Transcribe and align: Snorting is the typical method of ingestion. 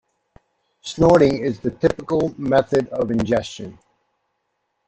Snorting 0.81 1.37
is 1.43 1.59
the 1.59 1.69
typical 1.69 2.33
method 2.41 2.87
of 2.89 3.11
ingestion. 3.11 3.77